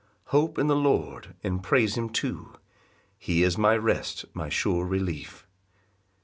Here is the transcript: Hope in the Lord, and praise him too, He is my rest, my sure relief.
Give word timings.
Hope 0.29 0.57
in 0.57 0.65
the 0.65 0.75
Lord, 0.75 1.35
and 1.43 1.61
praise 1.61 1.95
him 1.95 2.09
too, 2.09 2.55
He 3.19 3.43
is 3.43 3.55
my 3.55 3.77
rest, 3.77 4.25
my 4.33 4.49
sure 4.49 4.83
relief. 4.83 5.45